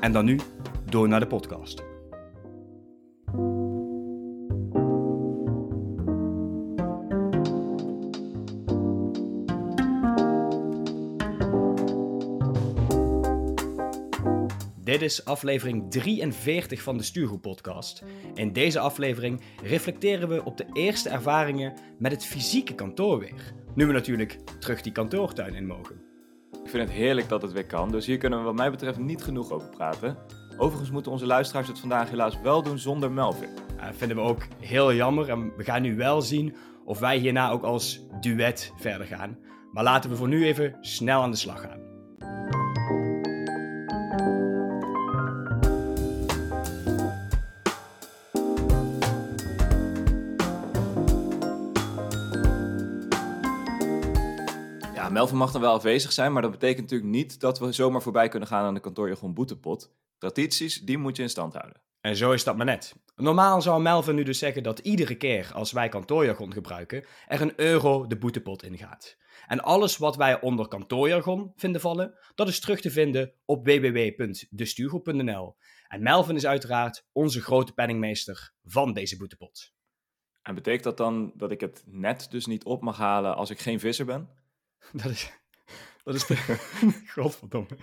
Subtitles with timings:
[0.00, 0.38] En dan nu
[0.84, 1.82] door naar de podcast.
[14.88, 18.04] Dit is aflevering 43 van de Stuurgroep podcast.
[18.34, 23.54] In deze aflevering reflecteren we op de eerste ervaringen met het fysieke kantoor weer.
[23.74, 26.07] Nu we natuurlijk terug die kantoortuin in mogen.
[26.68, 28.98] Ik vind het heerlijk dat het weer kan, dus hier kunnen we wat mij betreft
[28.98, 30.16] niet genoeg over praten.
[30.56, 33.48] Overigens moeten onze luisteraars het vandaag helaas wel doen zonder Melvin.
[33.76, 37.50] Dat vinden we ook heel jammer en we gaan nu wel zien of wij hierna
[37.50, 39.38] ook als duet verder gaan.
[39.72, 41.87] Maar laten we voor nu even snel aan de slag gaan.
[55.18, 58.28] Melvin mag dan wel afwezig zijn, maar dat betekent natuurlijk niet dat we zomaar voorbij
[58.28, 59.94] kunnen gaan aan de kantoorjargon boetepot.
[60.18, 61.82] Tradities, die moet je in stand houden.
[62.00, 62.94] En zo is dat maar net.
[63.16, 67.52] Normaal zou Melvin nu dus zeggen dat iedere keer als wij kantoorjargon gebruiken, er een
[67.56, 69.16] euro de boetepot ingaat.
[69.46, 75.56] En alles wat wij onder kantoorjargon vinden vallen, dat is terug te vinden op www.destuurgroep.nl.
[75.88, 79.72] En Melvin is uiteraard onze grote penningmeester van deze boetepot.
[80.42, 83.58] En betekent dat dan dat ik het net dus niet op mag halen als ik
[83.58, 84.37] geen visser ben?
[85.02, 85.32] Dat is.
[86.04, 86.36] Dat is de.
[87.14, 87.68] Godverdomme.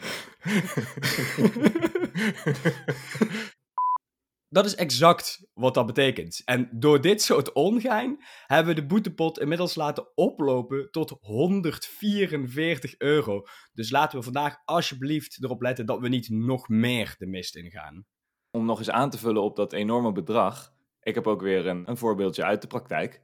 [4.55, 6.41] dat is exact wat dat betekent.
[6.45, 13.43] En door dit soort ongein hebben we de boetepot inmiddels laten oplopen tot 144 euro.
[13.73, 18.05] Dus laten we vandaag alsjeblieft erop letten dat we niet nog meer de mist ingaan.
[18.51, 20.73] Om nog eens aan te vullen op dat enorme bedrag.
[21.01, 23.21] Ik heb ook weer een, een voorbeeldje uit de praktijk.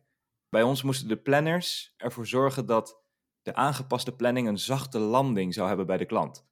[0.49, 3.00] Bij ons moesten de planners ervoor zorgen dat
[3.43, 6.45] de aangepaste planning een zachte landing zou hebben bij de klant.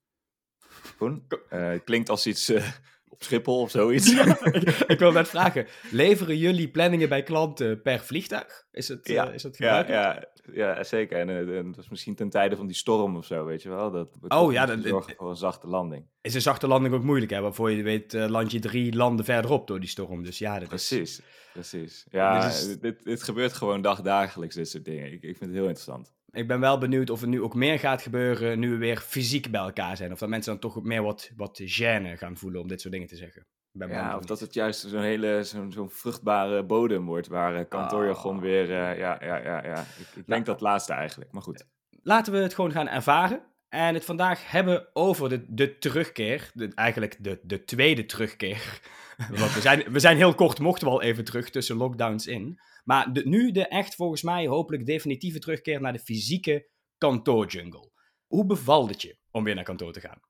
[0.97, 2.67] Koen, eh, klinkt als iets eh,
[3.07, 4.11] op Schiphol of zoiets.
[4.13, 8.67] ik, ik wil net vragen, leveren jullie planningen bij klanten per vliegtuig?
[8.71, 10.27] Is het, Ja, eh, is dat ja, gebruikelijk?
[10.55, 11.19] ja, ja, zeker.
[11.19, 13.91] En en dat was misschien ten tijde van die storm of zo, weet je wel.
[13.91, 16.05] Dat we Oh, ja, dat- zorgen voor een zachte landing.
[16.21, 17.41] Is een zachte landing ook moeilijk, hè?
[17.41, 20.23] Waarvoor je weet, land je drie landen verderop door die storm.
[20.23, 20.67] Dus ja, dat is...
[20.87, 21.21] Precies,
[21.53, 22.05] precies.
[22.11, 25.05] Ja, Dit is- dit, dit, gebeurt gewoon dagdagelijks, dit soort dingen.
[25.05, 26.13] Ik, ik vind het heel interessant.
[26.31, 29.51] Ik ben wel benieuwd of er nu ook meer gaat gebeuren nu we weer fysiek
[29.51, 30.11] bij elkaar zijn.
[30.11, 33.07] Of dat mensen dan toch meer wat, wat gêne gaan voelen om dit soort dingen
[33.07, 33.45] te zeggen.
[33.71, 38.35] Ja, of dat het juist zo'n hele zo'n zo'n vruchtbare bodem wordt, waar eh, kantoorjargon
[38.35, 38.41] Ah.
[38.41, 38.63] weer...
[38.63, 39.79] eh, ja, ja, ja, ja.
[39.79, 41.65] Ik, ik denk dat laatste eigenlijk, maar goed.
[42.03, 43.41] Laten we het gewoon gaan ervaren.
[43.69, 46.51] En het vandaag hebben over de, de terugkeer.
[46.75, 48.81] Eigenlijk de, de tweede terugkeer.
[49.39, 52.59] Want we zijn, we zijn heel kort, mochten we al even terug tussen lockdowns in.
[52.83, 57.91] Maar nu de echt volgens mij hopelijk definitieve terugkeer naar de fysieke kantoorjungle.
[58.27, 60.21] Hoe bevalt het je om weer naar kantoor te gaan?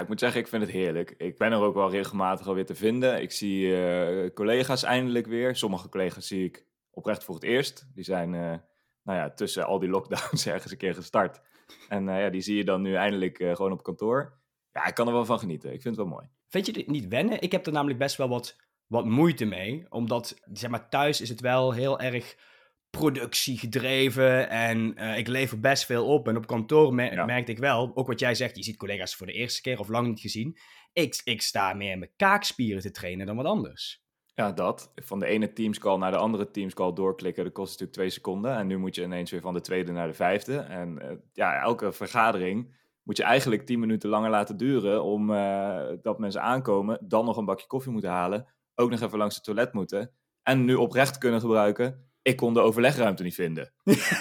[0.00, 1.14] Ik moet zeggen, ik vind het heerlijk.
[1.16, 3.22] Ik ben er ook wel regelmatig alweer te vinden.
[3.22, 5.56] Ik zie eh, collega's eindelijk weer.
[5.56, 7.88] Sommige collega's zie ik oprecht voor het eerst.
[7.94, 8.54] Die zijn eh,
[9.08, 11.40] nou ja, tussen al die lockdowns ergens een keer gestart.
[11.88, 14.38] En eh, ja, die zie je dan nu eindelijk eh, gewoon op kantoor.
[14.72, 15.72] Ja, ik kan er wel van genieten.
[15.72, 16.26] Ik vind het wel mooi.
[16.48, 17.40] Vind je dit niet wennen?
[17.40, 19.86] Ik heb er namelijk best wel wat, wat moeite mee.
[19.88, 22.36] Omdat, zeg maar, thuis is het wel heel erg
[22.90, 24.48] productiegedreven.
[24.48, 26.28] En eh, ik lever best veel op.
[26.28, 27.24] En op kantoor mer- Ja.
[27.24, 29.88] merkte ik wel, ook wat jij zegt, je ziet collega's voor de eerste keer of
[29.88, 30.58] lang niet gezien.
[30.92, 34.06] Ik, ik sta meer mijn kaakspieren te trainen dan wat anders.
[34.38, 34.92] Ja, dat.
[34.94, 38.56] Van de ene teamscall naar de andere teamscall doorklikken, dat kost natuurlijk twee seconden.
[38.56, 40.56] En nu moet je ineens weer van de tweede naar de vijfde.
[40.56, 45.80] En eh, ja, elke vergadering moet je eigenlijk tien minuten langer laten duren om eh,
[46.02, 49.44] dat mensen aankomen, dan nog een bakje koffie moeten halen, ook nog even langs het
[49.44, 50.10] toilet moeten.
[50.42, 53.72] En nu oprecht kunnen gebruiken, ik kon de overlegruimte niet vinden.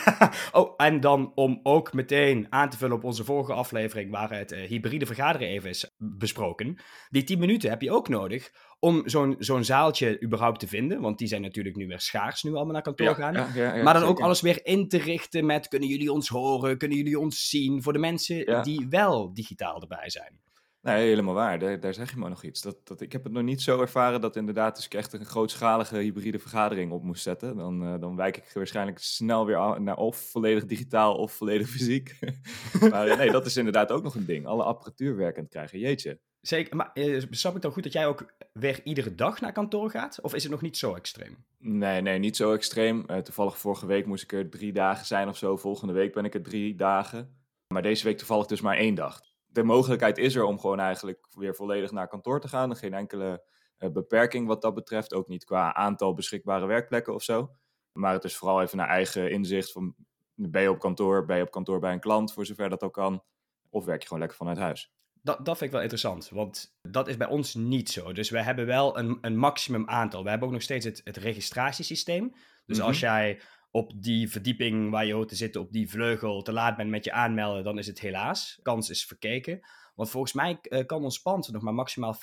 [0.52, 4.52] oh, en dan om ook meteen aan te vullen op onze vorige aflevering, waar het
[4.52, 6.78] eh, hybride vergaderen even is besproken.
[7.10, 11.02] Die 10 minuten heb je ook nodig om zo'n zo'n zaaltje überhaupt te vinden.
[11.02, 13.34] Want die zijn natuurlijk nu weer schaars, nu allemaal naar kantoor gaan.
[13.34, 16.28] ja, ja, ja, maar dan ook alles weer in te richten met: kunnen jullie ons
[16.28, 16.78] horen?
[16.78, 17.84] Kunnen jullie ons zien?
[17.84, 20.40] Voor de mensen die wel digitaal erbij zijn.
[20.88, 21.60] Nee, helemaal waar.
[21.60, 22.62] Daar, daar zeg je maar nog iets.
[22.62, 25.26] Dat, dat, ik heb het nog niet zo ervaren dat inderdaad dus ik echt een
[25.26, 27.58] grootschalige hybride vergadering op moest zetten.
[27.58, 32.20] Dan, uh, dan wijk ik waarschijnlijk snel weer naar of volledig digitaal of volledig fysiek.
[32.90, 34.46] maar eh, nee, dat is inderdaad ook nog een ding.
[34.46, 36.20] Alle apparatuur werkend krijgen, jeetje.
[36.42, 39.90] Zeker, maar uh, snap ik dan goed dat jij ook weer iedere dag naar kantoor
[39.90, 40.22] gaat?
[40.22, 41.46] Of is het nog niet zo extreem?
[41.58, 43.06] Nee, nee, niet zo extreem.
[43.06, 45.58] toevallig vorige week moest ik er drie dagen zijn of zo.
[45.58, 47.36] Volgende week ben ik er drie dagen.
[47.74, 51.28] Maar deze week toevallig dus maar één dag de mogelijkheid is er om gewoon eigenlijk
[51.32, 52.76] weer volledig naar kantoor te gaan.
[52.76, 53.44] Geen enkele
[53.80, 55.14] uh, beperking wat dat betreft.
[55.14, 57.52] Ook niet qua aantal beschikbare werkplekken of zo.
[57.92, 59.72] Maar het is vooral even naar eigen inzicht.
[59.72, 59.96] Van,
[60.36, 61.26] ben je op kantoor?
[61.26, 63.24] Ben je op kantoor bij een klant, voor zover dat ook kan?
[63.70, 64.94] Of werk je gewoon lekker vanuit huis?
[65.22, 68.14] Dat, dat vind ik wel interessant, want dat is bij ons niet zo.
[68.14, 70.24] Dus we hebben wel een, een maximum aantal.
[70.24, 72.36] We hebben ook nog steeds het, het registratiesysteem.
[72.66, 73.06] Dus als mhm.
[73.06, 73.42] jij
[73.78, 77.04] op die verdieping waar je hoort te zitten, op die vleugel, te laat bent met
[77.04, 78.60] je aanmelden, dan is het helaas.
[78.62, 79.60] Kans is verkeken.
[79.96, 82.20] Want volgens mij uh, kan ons pand nog maar maximaal 40%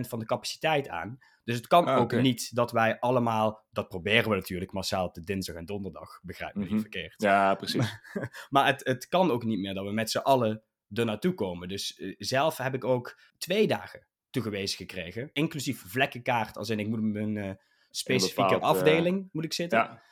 [0.00, 1.18] van de capaciteit aan.
[1.44, 5.14] Dus het kan ah, ook niet dat wij allemaal, dat proberen we natuurlijk massaal op
[5.14, 6.80] de dinsdag en donderdag, begrijp me niet mhm.
[6.80, 7.14] verkeerd.
[7.16, 8.00] Ja, precies.
[8.50, 10.62] maar het, het kan ook niet meer dat we met z'n allen
[10.92, 11.68] er naartoe komen.
[11.68, 16.88] Dus uh, zelf heb ik ook twee dagen toegewezen gekregen, inclusief vlekkenkaart, als in ik
[16.88, 17.50] moet mijn uh,
[17.90, 19.78] specifieke afdeling moet ik zitten.
[19.78, 20.02] Ja.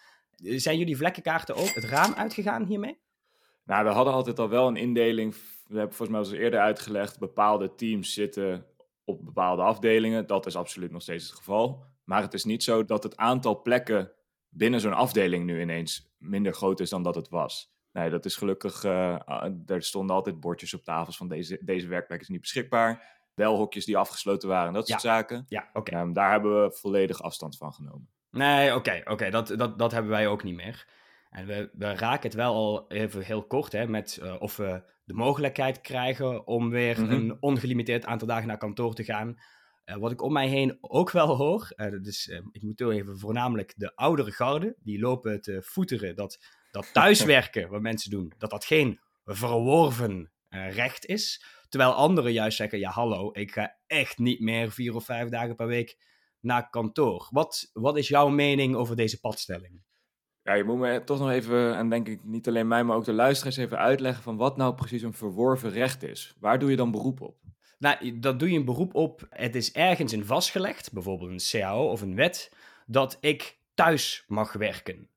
[0.42, 2.98] Zijn jullie vlekkenkaarten ook het raam uitgegaan hiermee?
[3.64, 5.34] Nou, we hadden altijd al wel een indeling.
[5.66, 7.18] We hebben volgens mij al eerder uitgelegd.
[7.18, 8.66] Bepaalde teams zitten
[9.04, 10.26] op bepaalde afdelingen.
[10.26, 11.84] Dat is absoluut nog steeds het geval.
[12.04, 14.12] Maar het is niet zo dat het aantal plekken
[14.48, 17.72] binnen zo'n afdeling nu ineens minder groot is dan dat het was.
[17.92, 18.84] Nee, dat is gelukkig.
[18.84, 19.16] Uh,
[19.66, 23.20] er stonden altijd bordjes op tafels van deze, deze werkplek is niet beschikbaar.
[23.34, 25.44] Wel hokjes die afgesloten waren, dat soort zaken.
[25.48, 25.90] Ja, oké.
[25.92, 28.08] Ehm, daar hebben we volledig afstand van genomen.
[28.32, 30.86] Nee, oké, oké, dat, dat, dat hebben wij ook niet meer.
[31.30, 34.82] En we, we raken het wel al even heel kort hè, met uh, of we
[35.04, 37.12] de mogelijkheid krijgen om weer mhm.
[37.12, 39.36] een ongelimiteerd aantal dagen naar kantoor te gaan.
[39.84, 43.18] Uh, wat ik om mij heen ook wel hoor, uh, dus ik moet toch even
[43.18, 48.50] voornamelijk de oudere garde, die lopen te voeteren dat, dat thuiswerken wat mensen doen, dat
[48.50, 51.44] dat geen verworven recht is.
[51.68, 55.56] Terwijl anderen juist zeggen, ja hallo, ik ga echt niet meer vier of vijf dagen
[55.56, 55.96] per week
[56.42, 57.28] naar kantoor.
[57.30, 59.82] Wat, wat is jouw mening over deze padstelling?
[60.42, 63.04] Ja, je moet me toch nog even, en denk ik niet alleen mij, maar ook
[63.04, 66.34] de luisteraars even uitleggen van wat nou precies een verworven recht is.
[66.40, 67.36] Waar doe je dan beroep op?
[67.78, 69.26] Nou, dat doe je een beroep op.
[69.30, 72.52] Het is ergens in vastgelegd, bijvoorbeeld een CAO of een wet,
[72.86, 75.08] dat ik thuis mag werken.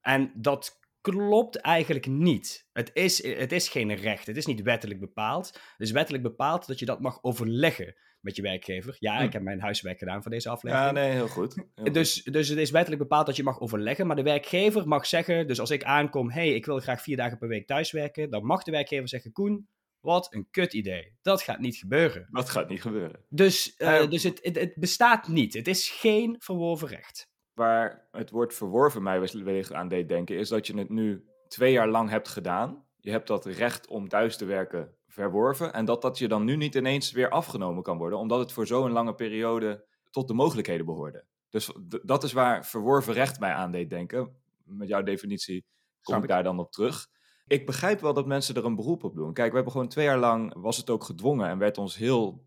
[0.00, 2.68] En dat klopt eigenlijk niet.
[2.72, 4.26] Het is, het is geen recht.
[4.26, 5.46] Het is niet wettelijk bepaald.
[5.46, 8.96] Het is wettelijk bepaald dat je dat mag overleggen met je werkgever.
[8.98, 9.24] Ja, hm.
[9.24, 10.86] ik heb mijn huiswerk gedaan voor deze aflevering.
[10.86, 11.54] Ja, nee, heel goed.
[11.92, 14.06] dus, dus het is wettelijk bepaald dat je mag overleggen.
[14.06, 17.38] Maar de werkgever mag zeggen, dus als ik aankom, hey, ik wil graag vier dagen
[17.38, 18.30] per week thuiswerken.
[18.30, 19.68] Dan mag de werkgever zeggen, Koen,
[20.00, 21.16] wat een kut idee.
[21.22, 22.28] Dat gaat niet gebeuren.
[22.30, 23.24] Dat gaat niet gebeuren.
[23.28, 25.54] Dus, uh, dus het, het, het, bestaat niet.
[25.54, 27.30] Het is geen verworven recht.
[27.54, 31.72] Waar het woord verworven mij wellicht aan deed denken, is dat je het nu twee
[31.72, 32.84] jaar lang hebt gedaan.
[33.00, 35.72] Je hebt dat recht om thuis te werken verworven.
[35.72, 38.66] En dat dat je dan nu niet ineens weer afgenomen kan worden, omdat het voor
[38.66, 41.24] zo'n lange periode tot de mogelijkheden behoorde.
[41.48, 41.72] Dus
[42.02, 44.36] dat is waar verworven recht mij aan deed denken.
[44.64, 45.64] Met jouw definitie
[46.02, 47.08] kom ik daar dan op terug.
[47.46, 49.32] Ik begrijp wel dat mensen er een beroep op doen.
[49.32, 52.46] Kijk, we hebben gewoon twee jaar lang, was het ook gedwongen en werd ons heel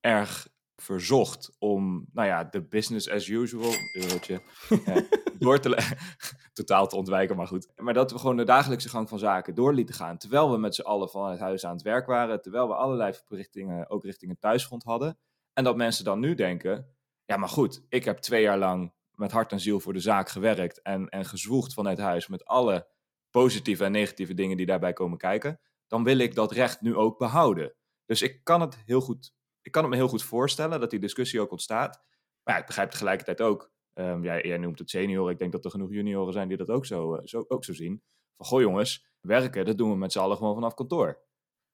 [0.00, 4.40] erg verzocht om, nou ja, de business as usual, eurotje,
[5.44, 5.60] door
[6.52, 7.68] totaal te ontwijken, maar goed.
[7.76, 10.74] Maar dat we gewoon de dagelijkse gang van zaken door lieten gaan, terwijl we met
[10.74, 14.30] z'n allen van het huis aan het werk waren, terwijl we allerlei verplichtingen ook richting
[14.30, 15.18] het thuisgrond hadden.
[15.52, 16.94] En dat mensen dan nu denken,
[17.24, 20.28] ja, maar goed, ik heb twee jaar lang met hart en ziel voor de zaak
[20.28, 22.88] gewerkt en, en gezwoegd vanuit huis met alle
[23.30, 27.18] positieve en negatieve dingen die daarbij komen kijken, dan wil ik dat recht nu ook
[27.18, 27.74] behouden.
[28.06, 29.32] Dus ik kan het heel goed
[29.64, 32.02] ik kan het me heel goed voorstellen dat die discussie ook ontstaat.
[32.42, 35.70] Maar ja, ik begrijp tegelijkertijd ook, jij, jij, noemt het senioren, ik denk dat er
[35.70, 38.02] genoeg junioren zijn die dat ook zo, eh, zo, ook zo zien.
[38.36, 41.22] Van, goh jongens, werken, dat doen we met z'n allen gewoon vanaf kantoor.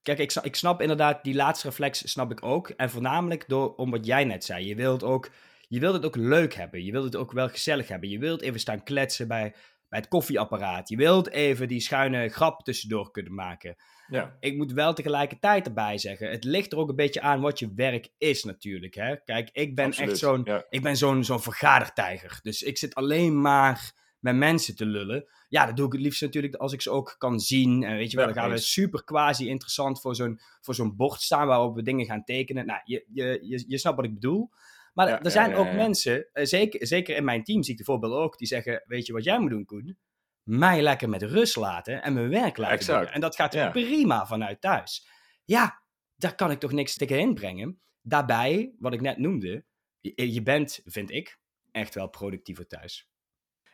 [0.01, 2.69] Kijk, ik, ik snap inderdaad, die laatste reflex snap ik ook.
[2.69, 4.67] En voornamelijk door, om wat jij net zei.
[4.67, 5.29] Je wilt, ook,
[5.67, 6.83] je wilt het ook leuk hebben.
[6.83, 8.09] Je wilt het ook wel gezellig hebben.
[8.09, 9.55] Je wilt even staan kletsen bij,
[9.91, 10.89] bij het koffieapparaat.
[10.89, 13.75] Je wilt even die schuine grap tussendoor kunnen maken.
[14.07, 14.37] Ja.
[14.39, 17.73] Ik moet wel tegelijkertijd erbij zeggen, het ligt er ook een beetje aan wat je
[17.75, 18.95] werk is natuurlijk.
[18.95, 19.15] Hè?
[19.23, 22.39] Kijk, ik ben echt zo'n ik ben zo'n zo'n vergadertijger.
[22.43, 25.25] Dus ik zit alleen maar met mensen te lullen.
[25.49, 27.83] Ja, dat doe ik het liefst natuurlijk als ik ze ook kan zien.
[27.83, 31.21] En weet je wel, dan gaan we super quasi interessant voor zo'n, voor zo'n bord
[31.21, 32.65] staan waarop we dingen gaan tekenen.
[32.65, 34.49] Nou, je, je, je, je snapt wat ik bedoel.
[34.93, 38.13] Maar er zijn ook mensen, eh, zeker, zeker in mijn team zie ik de voorbeeld
[38.13, 39.97] ook, die zeggen, weet je wat jij moet doen, Koen?
[40.43, 43.07] mij lekker met rust laten en mijn werk laten doen.
[43.07, 45.07] En dat gaat prima vanuit thuis.
[45.45, 45.83] Ja,
[46.15, 47.81] daar kan ik toch niks tegen inbrengen.
[48.01, 49.65] Daarbij, wat ik net noemde,
[49.99, 51.39] je, je bent, vind ik,
[51.71, 53.09] echt wel productiever thuis.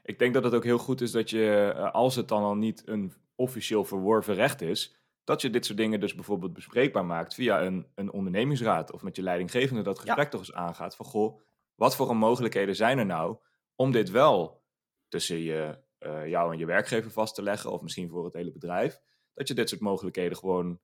[0.04, 2.56] Ik denk dat het ook heel goed is dat je, eh, als het dan al
[2.56, 4.96] niet een officieel verworven recht is,
[5.28, 9.16] dat je dit soort dingen dus bijvoorbeeld bespreekbaar maakt via een, een ondernemingsraad of met
[9.16, 11.40] je leidinggevende dat gesprek toch eens aangaat van goh,
[11.76, 13.38] wat voor mogelijkheden zijn er nou
[13.76, 14.64] om dit wel
[15.08, 18.52] tussen je, uh, jou en je werkgever vast te leggen of misschien voor het hele
[18.52, 19.00] bedrijf,
[19.34, 20.80] dat je dit soort mogelijkheden gewoon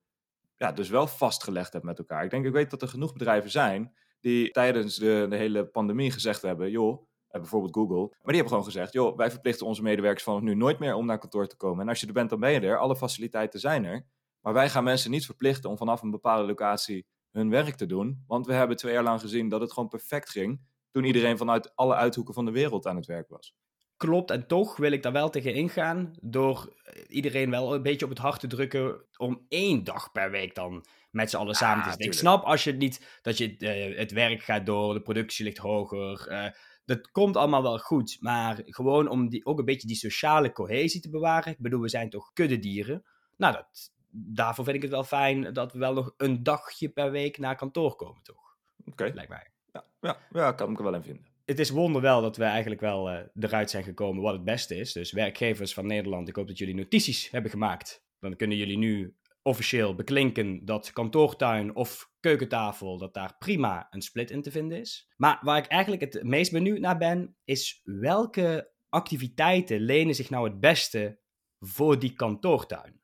[0.56, 2.24] ja, dus wel vastgelegd hebt met elkaar.
[2.24, 6.10] Ik denk, ik weet dat er genoeg bedrijven zijn die tijdens de, de hele pandemie
[6.10, 8.06] gezegd hebben, joh, eh, bijvoorbeeld Google.
[8.08, 11.06] Maar die hebben gewoon gezegd, joh, wij verplichten onze medewerkers vanaf nu nooit meer om
[11.06, 11.82] naar kantoor te komen.
[11.82, 12.78] En als je er bent, dan ben je er.
[12.78, 14.06] Alle faciliteiten zijn er.
[14.44, 18.24] Maar wij gaan mensen niet verplichten om vanaf een bepaalde locatie hun werk te doen.
[18.26, 20.60] Want we hebben twee jaar lang gezien dat het gewoon perfect ging.
[20.90, 23.54] Toen iedereen vanuit alle uithoeken van de wereld aan het werk was.
[23.96, 26.14] Klopt, en toch wil ik daar wel tegen ingaan.
[26.20, 26.74] Door
[27.08, 29.04] iedereen wel een beetje op het hart te drukken.
[29.16, 32.06] om één dag per week dan met z'n allen samen te zitten.
[32.06, 35.58] Ik snap als je niet dat je uh, het werk gaat door, de productie ligt
[35.58, 36.30] hoger.
[36.30, 36.46] Uh,
[36.84, 38.16] dat komt allemaal wel goed.
[38.20, 41.52] Maar gewoon om die, ook een beetje die sociale cohesie te bewaren.
[41.52, 43.04] Ik bedoel, we zijn toch kuddedieren.
[43.36, 47.10] Nou, dat, daarvoor vind ik het wel fijn dat we wel nog een dagje per
[47.10, 48.56] week naar kantoor komen, toch?
[48.78, 48.90] Oké.
[48.90, 49.10] Okay.
[49.10, 49.52] Lijkt mij.
[49.72, 51.26] Ja, ja, ja, kan ik er wel in vinden.
[51.44, 54.76] Het is wonder wel dat we eigenlijk wel uh, eruit zijn gekomen wat het beste
[54.76, 54.92] is.
[54.92, 58.04] Dus werkgevers van Nederland, ik hoop dat jullie notities hebben gemaakt.
[58.18, 64.30] Dan kunnen jullie nu officieel beklinken dat kantoortuin of keukentafel, dat daar prima een split
[64.30, 65.12] in te vinden is.
[65.16, 70.48] Maar waar ik eigenlijk het meest benieuwd naar ben, is welke activiteiten lenen zich nou
[70.48, 71.18] het beste
[71.58, 73.02] voor die kantoortuin?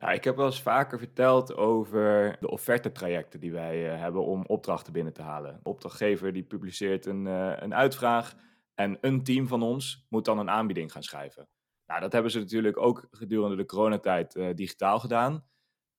[0.00, 4.44] Ja, ik heb wel eens vaker verteld over de offertetrajecten die wij uh, hebben om
[4.46, 5.60] opdrachten binnen te halen.
[5.62, 8.34] De opdrachtgever die publiceert een, uh, een uitvraag
[8.74, 11.48] en een team van ons moet dan een aanbieding gaan schrijven.
[11.86, 15.44] Nou, dat hebben ze natuurlijk ook gedurende de coronatijd uh, digitaal gedaan.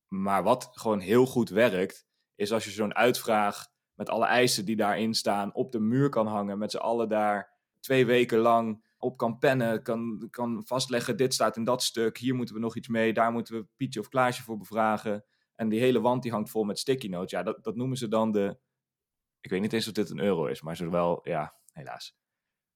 [0.07, 2.05] Maar wat gewoon heel goed werkt,
[2.35, 6.27] is als je zo'n uitvraag met alle eisen die daarin staan op de muur kan
[6.27, 11.33] hangen, met z'n allen daar twee weken lang op kan pennen, kan, kan vastleggen, dit
[11.33, 14.07] staat in dat stuk, hier moeten we nog iets mee, daar moeten we Pietje of
[14.07, 15.25] Klaasje voor bevragen.
[15.55, 17.31] En die hele wand die hangt vol met sticky notes.
[17.31, 18.57] Ja, dat, dat noemen ze dan de,
[19.41, 22.19] ik weet niet eens of dit een euro is, maar zowel, ja, helaas.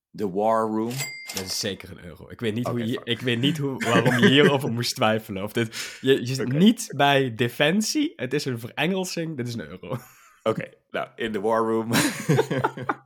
[0.10, 0.94] De War Room.
[1.34, 2.29] Dat is zeker een euro.
[2.29, 5.44] Ik weet niet, okay, hoe je, ik weet niet hoe, waarom je hierover moest twijfelen.
[5.44, 6.58] Of dit, je, je zit okay.
[6.58, 8.13] niet bij Defensie.
[8.15, 9.38] Het is een verengelsing.
[9.38, 9.88] Dit is een euro.
[9.88, 10.00] Oké,
[10.44, 11.91] okay, nou, in de War Room.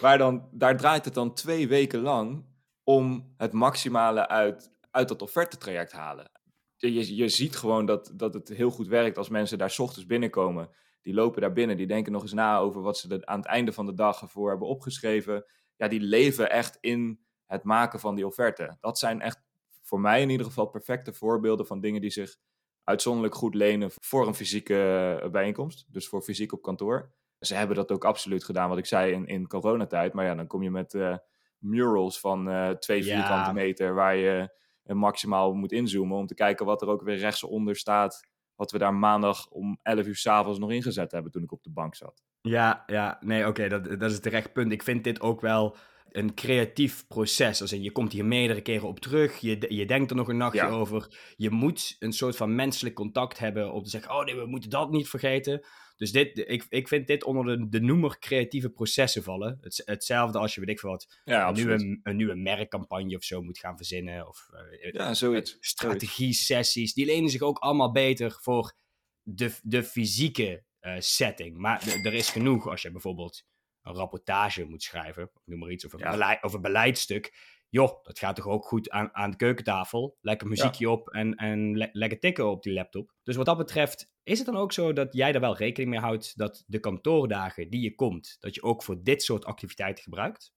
[0.00, 2.44] Waar dan, daar draait het dan twee weken lang
[2.84, 6.30] om het maximale uit, uit dat offertetraject halen.
[6.76, 10.70] Je, je ziet gewoon dat, dat het heel goed werkt als mensen daar ochtends binnenkomen.
[11.02, 13.72] Die lopen daar binnen, die denken nog eens na over wat ze aan het einde
[13.72, 15.44] van de dag ervoor hebben opgeschreven
[15.78, 18.76] ja, die leven echt in het maken van die offerte.
[18.80, 19.40] Dat zijn echt
[19.82, 22.36] voor mij in ieder geval perfecte voorbeelden van dingen die zich
[22.84, 25.86] uitzonderlijk goed lenen voor een fysieke eh, bijeenkomst.
[25.88, 27.12] Dus voor fysiek op kantoor.
[27.40, 30.12] Ze hebben dat ook absoluut gedaan, wat ik zei, in, in coronatijd.
[30.12, 31.16] Maar ja, dan kom je met uh,
[31.58, 33.14] murals van uh, twee ja.
[33.14, 37.16] vierkante meter waar je uh, maximaal moet inzoomen om te kijken wat er ook weer
[37.16, 38.26] rechtsonder staat.
[38.54, 41.70] Wat we daar maandag om 11 uur s'avonds nog ingezet hebben toen ik op de
[41.70, 42.22] bank zat.
[42.40, 44.72] Ja, ja, nee, oké, dat, dat is terecht punt.
[44.72, 45.76] Ik vind dit ook wel
[46.10, 47.60] een creatief proces.
[47.60, 50.36] Als in, je komt hier meerdere keren op terug, je, je denkt er nog een
[50.36, 50.68] nachtje ja.
[50.68, 51.18] over.
[51.36, 54.70] Je moet een soort van menselijk contact hebben om te zeggen, oh nee, we moeten
[54.70, 55.64] dat niet vergeten.
[55.98, 59.58] Dus dit, ik, ik vind dit onder de, de noemer creatieve processen vallen.
[59.60, 63.24] Het, hetzelfde als je, weet ik veel wat, ja, een, nieuwe, een nieuwe merkcampagne of
[63.24, 64.28] zo moet gaan verzinnen.
[64.28, 64.48] Of
[64.82, 65.56] uh, ja, zoiets.
[65.60, 68.74] strategie-sessies, die lenen zich ook allemaal beter voor
[69.22, 71.56] de, de fysieke uh, setting.
[71.56, 73.44] Maar er is genoeg als je bijvoorbeeld
[73.82, 76.10] een rapportage moet schrijven, noem maar iets, of een, ja.
[76.10, 77.56] beleid, of een beleidstuk.
[77.70, 80.16] Joh, dat gaat toch ook goed aan, aan de keukentafel.
[80.20, 80.92] Lekker muziekje ja.
[80.92, 83.14] op en, en le lekker tikken op die laptop.
[83.22, 86.00] Dus wat dat betreft, is het dan ook zo dat jij er wel rekening mee
[86.00, 90.52] houdt dat de kantoordagen die je komt, dat je ook voor dit soort activiteiten gebruikt?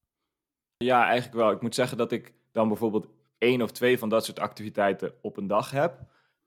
[0.78, 1.52] Ja, eigenlijk wel.
[1.52, 5.38] Ik moet zeggen dat ik dan bijvoorbeeld één of twee van dat soort activiteiten op
[5.38, 6.00] een dag heb.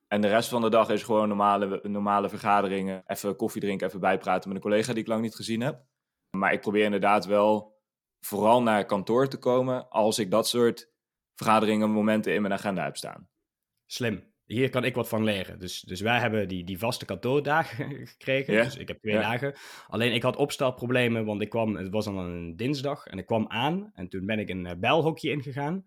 [0.08, 3.02] En de rest van de dag is gewoon normale, normale vergaderingen.
[3.06, 5.84] Even koffie drinken, even bijpraten met een collega die ik lang niet gezien heb.
[6.36, 7.78] Maar ik probeer inderdaad wel
[8.20, 10.92] vooral naar kantoor te komen als ik dat soort
[11.34, 13.28] vergaderingen, momenten in mijn agenda heb staan.
[13.86, 14.33] Slim.
[14.46, 15.58] Hier kan ik wat van leren.
[15.58, 18.64] Dus, dus wij hebben die, die vaste kantoordagen gekregen.
[18.64, 19.54] Dus ik heb twee dagen.
[19.88, 23.44] Alleen ik had opstartproblemen, want ik kwam, het was dan een dinsdag en ik kwam
[23.48, 23.90] aan.
[23.94, 25.84] En toen ben ik een eh, belhokje ingegaan.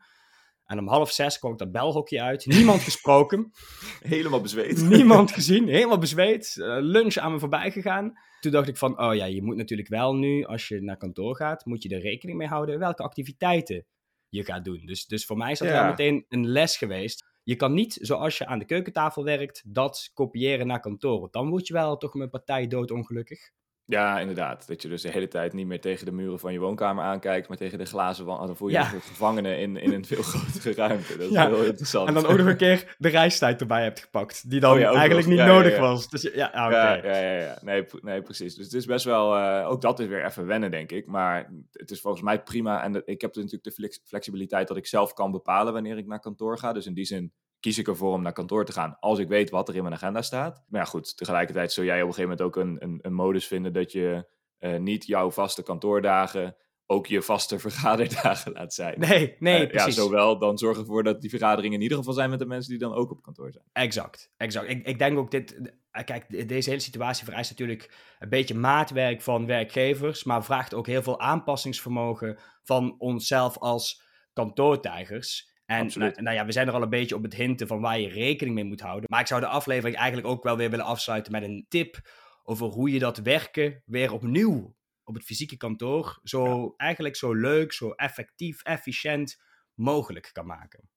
[0.66, 2.46] En om half zes kwam ik dat belhokje uit.
[2.56, 3.52] Niemand gesproken.
[4.00, 4.82] Helemaal bezweet.
[4.90, 6.56] Niemand gezien, helemaal bezweet.
[6.60, 8.14] Uh, lunch aan me voorbij gegaan.
[8.40, 11.36] Toen dacht ik van, oh ja, je moet natuurlijk wel nu, als je naar kantoor
[11.36, 13.86] gaat, moet je er rekening mee houden welke activiteiten
[14.30, 14.86] je gaat doen.
[14.86, 15.74] Dus, dus voor mij is dat Ja.
[15.82, 17.27] wel meteen een les geweest.
[17.48, 21.28] Je kan niet, zoals je aan de keukentafel werkt, dat kopiëren naar kantoor.
[21.32, 23.52] Dan word je wel toch met partij doodongelukkig.
[23.88, 24.68] Ja, inderdaad.
[24.68, 27.48] Dat je dus de hele tijd niet meer tegen de muren van je woonkamer aankijkt,
[27.48, 28.48] maar tegen de glazen wand.
[28.48, 28.94] Dan voel je ja.
[28.94, 31.18] een gevangene in, in een veel grotere ruimte.
[31.18, 32.08] Dat is heel interessant.
[32.08, 35.28] En dan ook nog een keer de reistijd erbij hebt gepakt, die dan oh eigenlijk
[35.28, 36.10] niet nodig was.
[36.10, 38.56] Dus ja, ah, ja, ja, ja, ja, Nee, nee, precies.
[38.56, 41.06] Dus het is best wel, uh, ook dat is weer even wennen, denk ik.
[41.06, 42.84] Maar het is volgens mij prima.
[42.84, 46.58] En ik heb natuurlijk de flexibiliteit dat ik zelf kan bepalen wanneer ik naar kantoor
[46.58, 46.74] ga.
[46.74, 49.50] Dus in die zin kies ik ervoor om naar kantoor te gaan als ik weet
[49.50, 50.64] wat er in mijn agenda staat.
[50.68, 53.48] Maar ja, goed, tegelijkertijd zul jij op een gegeven moment ook een, een, een modus
[53.48, 54.28] vinden dat je
[54.60, 56.56] uh, niet jouw vaste kantoordagen
[56.90, 59.00] ook je vaste vergaderdagen laat zijn.
[59.00, 59.96] Nee, nee, uh, precies.
[59.96, 62.70] Ja, zowel dan zorg ervoor dat die vergaderingen in ieder geval zijn met de mensen
[62.70, 63.66] die dan ook op kantoor zijn.
[63.74, 64.70] Exact, exact.
[64.70, 65.62] Ik, ik denk ook dit,
[65.92, 70.88] eh, kijk, deze hele situatie vereist natuurlijk een beetje maatwerk van werkgevers, maar vraagt ook
[70.88, 74.02] heel veel aanpassingsvermogen van onszelf als
[74.34, 75.56] kantoortijgers.
[75.68, 78.00] En nou, nou, ja, we zijn er al een beetje op het hinten van waar
[78.00, 79.10] je rekening mee moet houden.
[79.10, 82.10] Maar ik zou de aflevering eigenlijk ook wel weer willen afsluiten met een tip
[82.44, 87.74] over hoe je dat werken weer opnieuw op het fysieke kantoor zo eigenlijk zo leuk,
[87.74, 89.42] zo effectief, efficiënt
[89.74, 90.90] mogelijk kan maken.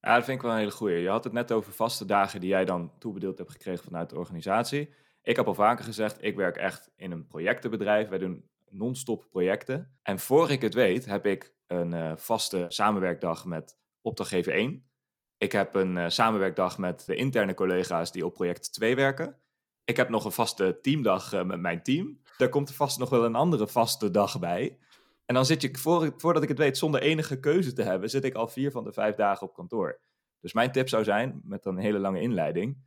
[0.00, 1.00] Ja, dat vind ik wel een hele goeie.
[1.00, 4.18] Je had het net over vaste dagen die jij dan toebedeeld hebt gekregen vanuit de
[4.18, 4.94] organisatie.
[5.22, 8.08] Ik heb al vaker gezegd, ik werk echt in een projectenbedrijf.
[8.08, 9.98] Wij doen non-stop projecten.
[10.02, 14.90] En voor ik het weet, heb ik een uh, vaste samenwerkdag met opdrachtgever 1.
[15.38, 19.36] Ik heb een uh, samenwerkdag met de interne collega's die op project 2 werken.
[19.84, 22.20] Ik heb nog een vaste teamdag uh, met mijn team.
[22.36, 24.78] Daar komt er vast nog wel een andere vaste dag bij.
[25.26, 28.34] En dan zit voor, voordat ik het weet, zonder enige keuze te hebben, zit ik
[28.34, 30.00] al vier van de vijf dagen op kantoor.
[30.40, 32.78] Dus mijn tip zou zijn, met een hele lange inleiding,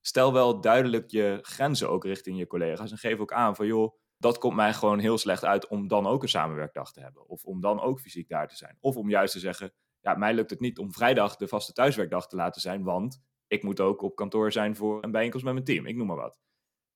[0.00, 2.90] stel wel duidelijk je grenzen ook richting je collega's.
[2.90, 6.06] En geef ook aan van, joh, dat komt mij gewoon heel slecht uit om dan
[6.06, 7.28] ook een samenwerkdag te hebben.
[7.28, 8.76] Of om dan ook fysiek daar te zijn.
[8.80, 12.28] Of om juist te zeggen, ja, mij lukt het niet om vrijdag de vaste thuiswerkdag
[12.28, 15.66] te laten zijn, want ik moet ook op kantoor zijn voor een bijeenkomst met mijn
[15.66, 15.86] team.
[15.86, 16.40] Ik noem maar wat.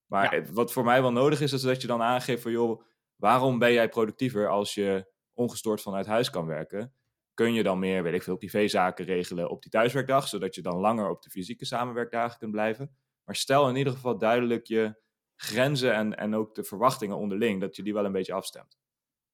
[0.07, 2.83] Maar wat voor mij wel nodig is, is dat je dan aangeeft van, joh,
[3.17, 6.95] waarom ben jij productiever als je ongestoord vanuit huis kan werken?
[7.35, 10.77] Kun je dan meer, weet ik veel, privézaken regelen op die thuiswerkdag, zodat je dan
[10.77, 12.97] langer op de fysieke samenwerkdagen kunt blijven?
[13.25, 15.03] Maar stel in ieder geval duidelijk je
[15.37, 18.79] grenzen en, en ook de verwachtingen onderling, dat je die wel een beetje afstemt.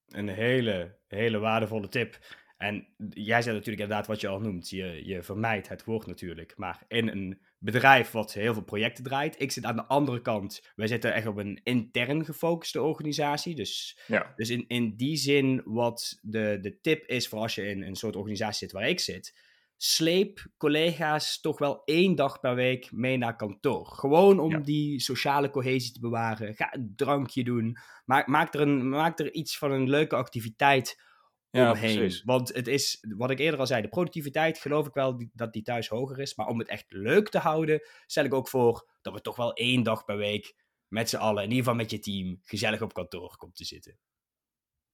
[0.06, 2.18] Een hele, hele waardevolle tip.
[2.60, 4.70] En jij zei natuurlijk inderdaad wat je al noemt.
[4.70, 6.52] Je, je vermijdt het woord natuurlijk.
[6.56, 9.40] Maar in een bedrijf wat heel veel projecten draait.
[9.40, 10.70] Ik zit aan de andere kant.
[10.76, 13.54] Wij zitten echt op een intern gefocuste organisatie.
[13.54, 14.32] Dus, ja.
[14.36, 17.96] dus in, in die zin, wat de, de tip is voor als je in een
[17.96, 19.38] soort organisatie zit waar ik zit.
[19.76, 23.86] Sleep collega's toch wel één dag per week mee naar kantoor.
[23.86, 26.54] Gewoon om die sociale cohesie te bewaren.
[26.54, 27.76] Ga een drankje doen.
[28.04, 31.08] Maak, maak, er een, maak er iets van een leuke activiteit
[31.50, 31.96] ja, omheen.
[31.96, 32.22] Precies.
[32.22, 35.62] Want het is, wat ik eerder al zei, de productiviteit geloof ik wel dat die
[35.62, 36.34] thuis hoger is.
[36.34, 39.52] Maar om het echt leuk te houden, stel ik ook voor dat we toch wel
[39.52, 40.54] één dag per week
[40.88, 43.98] met z'n allen, in ieder geval met je team, gezellig op kantoor komt te zitten.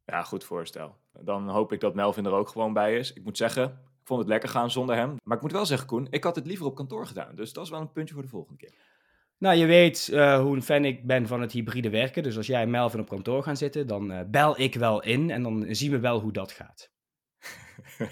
[0.04, 0.96] Ja, goed voorstel.
[1.12, 3.12] Dan hoop ik dat Melvin er ook gewoon bij is.
[3.12, 3.64] Ik moet zeggen,
[4.00, 5.16] ik vond het lekker gaan zonder hem.
[5.22, 7.34] Maar ik moet wel zeggen, Koen, ik had het liever op kantoor gedaan.
[7.34, 8.74] Dus dat is wel een puntje voor de volgende keer.
[9.38, 12.22] Nou, je weet uh, hoe een fan ik ben van het hybride werken.
[12.22, 15.30] Dus als jij en Melvin op kantoor gaan zitten, dan uh, bel ik wel in
[15.30, 16.94] en dan zien we wel hoe dat gaat.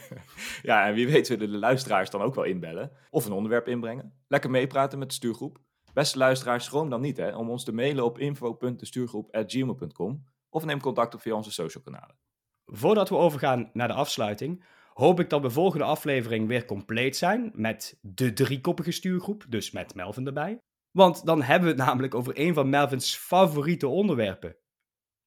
[0.62, 4.12] ja, en wie weet willen de luisteraars dan ook wel inbellen of een onderwerp inbrengen.
[4.28, 5.58] Lekker meepraten met de stuurgroep.
[5.92, 11.14] Beste luisteraars, schroom dan niet hè, om ons te mailen op info.destuurgroep.gmail.com of neem contact
[11.14, 12.16] op via onze social kanalen.
[12.64, 17.50] Voordat we overgaan naar de afsluiting, hoop ik dat we volgende aflevering weer compleet zijn
[17.54, 20.58] met de driekoppige stuurgroep, dus met Melvin erbij.
[20.94, 24.56] Want dan hebben we het namelijk over een van Melvin's favoriete onderwerpen: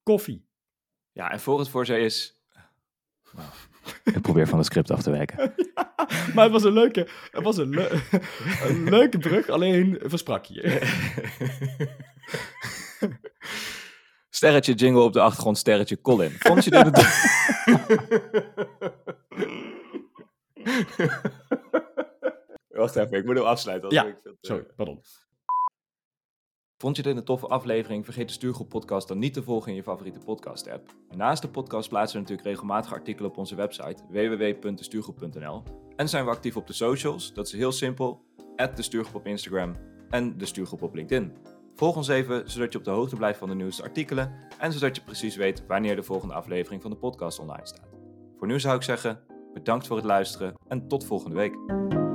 [0.03, 0.49] koffie.
[1.11, 2.41] Ja, en voor het voor is.
[3.31, 3.47] Nou,
[4.03, 5.53] ik probeer van het script af te wijken.
[6.33, 7.79] maar het was een leuke, het was een,
[8.67, 10.61] een leuke brug, alleen versprak je.
[14.29, 16.35] sterretje jingle op de achtergrond, sterretje Colin.
[16.39, 16.83] Vond je dit?
[22.67, 23.89] Wacht even, ik moet hem afsluiten.
[23.89, 25.03] Ja, sorry, pardon.
[26.79, 28.05] Vond je dit een toffe aflevering?
[28.05, 30.95] Vergeet de Stuurgroep podcast dan niet te volgen in je favoriete podcast app.
[31.15, 35.63] Naast de podcast plaatsen we natuurlijk regelmatig artikelen op onze website www.destuurgroep.nl.
[35.95, 38.21] En zijn we actief op de socials, dat is heel simpel,
[38.75, 39.75] de Stuurgroep op Instagram
[40.09, 41.33] en de Stuurgroep op LinkedIn.
[41.75, 44.95] Volg ons even, zodat je op de hoogte blijft van de nieuwste artikelen en zodat
[44.95, 47.89] je precies weet wanneer de volgende aflevering van de podcast online staat.
[48.37, 49.19] Voor nu zou ik zeggen,
[49.53, 52.06] bedankt voor het luisteren en tot volgende week.